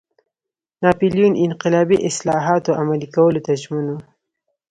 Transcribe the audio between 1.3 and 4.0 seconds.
انقلابي اصلاحاتو عملي کولو ته ژمن و.